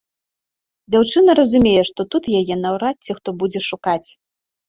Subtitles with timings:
[0.93, 4.09] Дзяўчына разумее, што тут яе наўрад ці хто будзе шукаць.